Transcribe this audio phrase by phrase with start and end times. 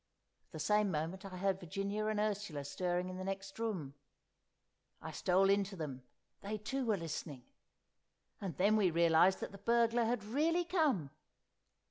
[0.47, 3.93] At the same moment I heard Virginia and Ursula stirring in the next room.
[4.99, 6.01] I stole in to them;
[6.41, 7.43] they too were listening.
[8.41, 11.11] And then we realised that the burglar had really come!